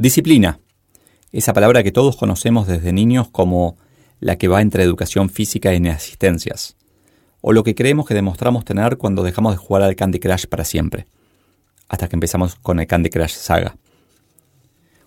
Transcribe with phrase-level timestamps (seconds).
[0.00, 0.60] Disciplina.
[1.32, 3.76] Esa palabra que todos conocemos desde niños como
[4.20, 6.76] la que va entre educación física e inasistencias.
[7.40, 10.64] O lo que creemos que demostramos tener cuando dejamos de jugar al Candy Crush para
[10.64, 11.06] siempre.
[11.88, 13.76] Hasta que empezamos con el Candy Crush Saga.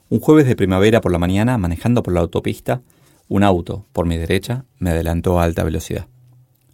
[0.09, 2.81] Un jueves de primavera por la mañana, manejando por la autopista,
[3.29, 6.07] un auto, por mi derecha, me adelantó a alta velocidad.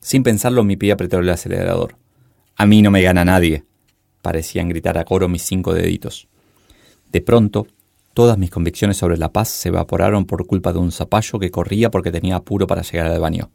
[0.01, 1.97] Sin pensarlo, mi pie apretó el acelerador.
[2.55, 3.65] A mí no me gana nadie,
[4.23, 6.27] parecían gritar a coro mis cinco deditos.
[7.11, 7.67] De pronto,
[8.17, 11.91] todas mis convicciones sobre la paz se evaporaron por culpa de un zapallo que corría
[11.91, 13.51] porque tenía apuro para llegar al baño.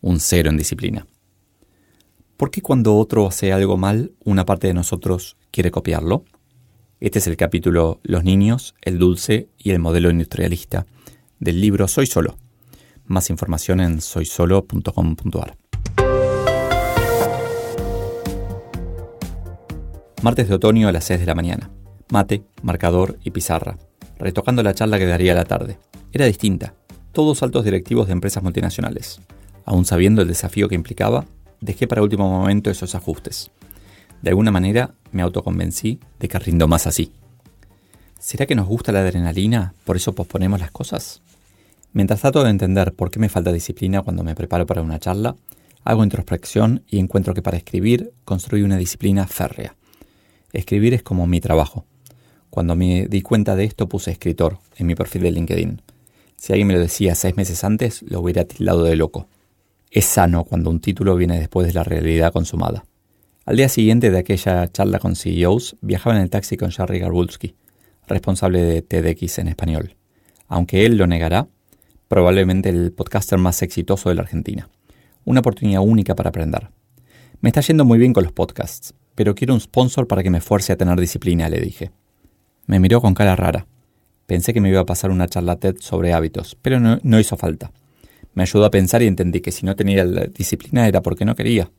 [0.00, 1.06] Un cero en disciplina.
[2.36, 6.24] ¿Por qué cuando otro hace algo mal, una parte de nosotros quiere copiarlo?
[6.98, 10.84] Este es el capítulo Los niños, el dulce y el modelo industrialista
[11.38, 12.38] del libro Soy Solo.
[13.04, 15.56] Más información en soysolo.com.ar.
[20.22, 21.70] Martes de otoño a las 6 de la mañana.
[22.10, 23.78] Mate, marcador y pizarra.
[24.18, 25.78] Retocando la charla que daría la tarde.
[26.12, 26.74] Era distinta.
[27.12, 29.20] Todos altos directivos de empresas multinacionales.
[29.64, 31.24] Aún sabiendo el desafío que implicaba,
[31.60, 33.50] dejé para último momento esos ajustes.
[34.20, 37.12] De alguna manera me autoconvencí de que rindo más así.
[38.18, 41.22] ¿Será que nos gusta la adrenalina, por eso posponemos las cosas?
[41.92, 45.36] Mientras trato de entender por qué me falta disciplina cuando me preparo para una charla,
[45.84, 49.76] hago introspección y encuentro que para escribir construí una disciplina férrea.
[50.52, 51.86] Escribir es como mi trabajo.
[52.50, 55.82] Cuando me di cuenta de esto puse escritor en mi perfil de LinkedIn.
[56.36, 59.28] Si alguien me lo decía seis meses antes, lo hubiera tildado de loco.
[59.90, 62.84] Es sano cuando un título viene después de la realidad consumada.
[63.44, 67.54] Al día siguiente de aquella charla con CEOs, viajaba en el taxi con Jerry Garbulski,
[68.06, 69.96] responsable de TEDx en español.
[70.48, 71.48] Aunque él lo negará,
[72.08, 74.68] probablemente el podcaster más exitoso de la Argentina.
[75.24, 76.70] Una oportunidad única para aprender.
[77.40, 80.40] Me está yendo muy bien con los podcasts, pero quiero un sponsor para que me
[80.40, 81.90] fuerce a tener disciplina, le dije.
[82.66, 83.66] Me miró con cara rara.
[84.26, 87.70] Pensé que me iba a pasar una charla sobre hábitos, pero no, hizo falta.
[88.34, 91.36] Me ayudó a pensar y entendí que si no tenía la disciplina era porque no
[91.36, 91.70] quería,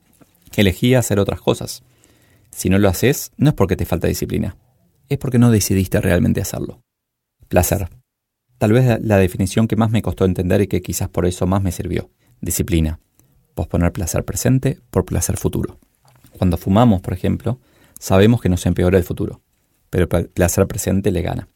[0.51, 1.83] que elegía hacer otras cosas.
[2.49, 4.55] Si no lo haces, no es porque te falta disciplina,
[5.09, 6.81] es porque no decidiste realmente hacerlo.
[7.49, 7.89] Placer.
[8.57, 11.61] Tal vez la definición que más me costó entender y que quizás por eso más
[11.61, 12.09] me sirvió.
[12.41, 12.99] Disciplina.
[13.53, 15.79] Posponer placer presente por placer futuro.
[16.37, 17.59] Cuando fumamos, por ejemplo,
[17.99, 19.41] sabemos que nos empeora el futuro,
[19.89, 21.47] pero el placer presente le gana.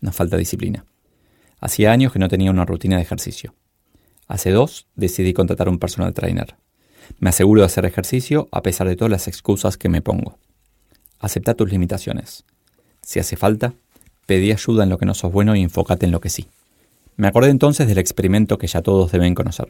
[0.00, 0.84] Nos falta disciplina.
[1.60, 3.54] Hacía años que no tenía una rutina de ejercicio.
[4.28, 6.56] Hace dos decidí contratar un personal trainer.
[7.18, 10.38] Me aseguro de hacer ejercicio a pesar de todas las excusas que me pongo.
[11.18, 12.44] Acepta tus limitaciones.
[13.02, 13.74] Si hace falta,
[14.26, 16.48] pedí ayuda en lo que no sos bueno y enfócate en lo que sí.
[17.16, 19.68] Me acordé entonces del experimento que ya todos deben conocer.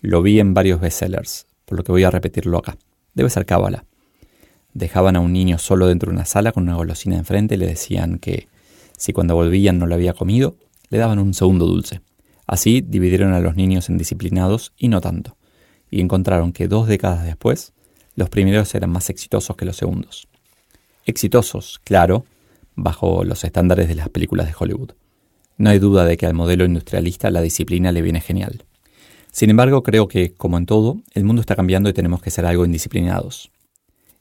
[0.00, 2.76] Lo vi en varios bestsellers, por lo que voy a repetirlo acá.
[3.14, 3.84] Debe ser cábala.
[4.74, 7.66] Dejaban a un niño solo dentro de una sala con una golosina enfrente y le
[7.66, 8.48] decían que,
[8.96, 10.56] si cuando volvían no lo había comido,
[10.90, 12.00] le daban un segundo dulce.
[12.46, 15.36] Así dividieron a los niños en disciplinados y no tanto,
[15.90, 17.72] y encontraron que dos décadas después,
[18.14, 20.28] los primeros eran más exitosos que los segundos.
[21.04, 22.24] Exitosos, claro,
[22.74, 24.92] bajo los estándares de las películas de Hollywood.
[25.56, 28.64] No hay duda de que al modelo industrialista la disciplina le viene genial.
[29.32, 32.46] Sin embargo, creo que, como en todo, el mundo está cambiando y tenemos que ser
[32.46, 33.50] algo indisciplinados.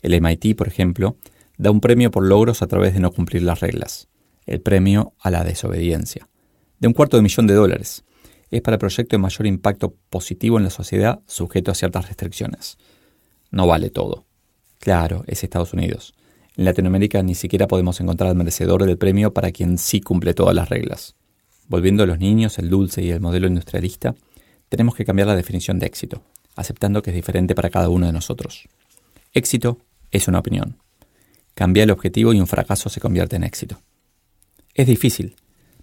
[0.01, 1.17] El MIT, por ejemplo,
[1.57, 4.07] da un premio por logros a través de no cumplir las reglas,
[4.45, 6.29] el premio a la desobediencia,
[6.79, 8.03] de un cuarto de millón de dólares.
[8.49, 12.77] Es para el proyecto de mayor impacto positivo en la sociedad sujeto a ciertas restricciones.
[13.51, 14.25] No vale todo.
[14.79, 16.13] Claro, es Estados Unidos.
[16.55, 20.55] En Latinoamérica ni siquiera podemos encontrar al merecedor del premio para quien sí cumple todas
[20.55, 21.15] las reglas.
[21.67, 24.15] Volviendo a los niños, el dulce y el modelo industrialista,
[24.69, 26.23] tenemos que cambiar la definición de éxito,
[26.55, 28.67] aceptando que es diferente para cada uno de nosotros.
[29.33, 29.79] Éxito
[30.17, 30.77] es una opinión.
[31.53, 33.81] Cambia el objetivo y un fracaso se convierte en éxito.
[34.73, 35.35] Es difícil,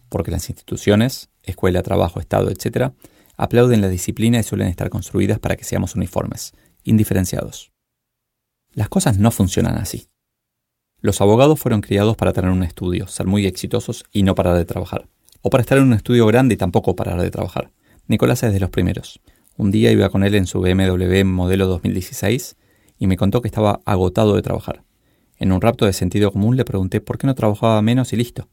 [0.08, 2.92] porque las instituciones, escuela, trabajo, Estado, etc.,
[3.36, 6.52] aplauden la disciplina y suelen estar construidas para que seamos uniformes,
[6.84, 7.72] indiferenciados.
[8.72, 10.08] Las cosas no funcionan así.
[11.00, 14.64] Los abogados fueron criados para tener un estudio, ser muy exitosos y no parar de
[14.64, 15.08] trabajar.
[15.42, 17.70] O para estar en un estudio grande y tampoco parar de trabajar.
[18.06, 19.20] Nicolás es de los primeros.
[19.56, 22.56] Un día iba con él en su BMW modelo 2016
[23.04, 24.82] y me contó que estaba agotado de trabajar.
[25.36, 28.48] En un rapto de sentido común le pregunté por qué no trabajaba menos y listo.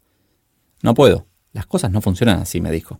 [0.83, 1.25] No puedo.
[1.53, 2.99] Las cosas no funcionan así, me dijo.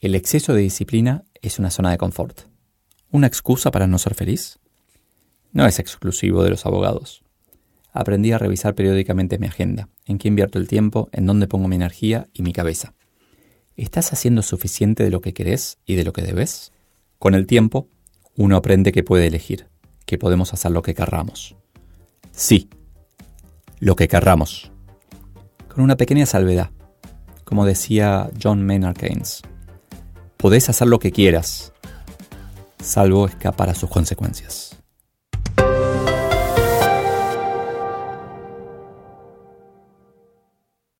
[0.00, 2.42] El exceso de disciplina es una zona de confort.
[3.10, 4.60] ¿Una excusa para no ser feliz?
[5.50, 7.24] No es exclusivo de los abogados.
[7.92, 11.74] Aprendí a revisar periódicamente mi agenda, en qué invierto el tiempo, en dónde pongo mi
[11.74, 12.94] energía y mi cabeza.
[13.76, 16.70] ¿Estás haciendo suficiente de lo que querés y de lo que debes?
[17.18, 17.88] Con el tiempo,
[18.36, 19.68] uno aprende que puede elegir,
[20.14, 21.56] que podemos hacer lo que querramos.
[22.30, 22.70] Sí,
[23.80, 24.70] lo que querramos.
[25.68, 26.70] Con una pequeña salvedad.
[27.44, 29.42] como decía John Maynard Keynes.
[30.36, 31.72] Podés hacer lo que quieras,
[32.80, 34.73] salvo escapar a sus consecuencias.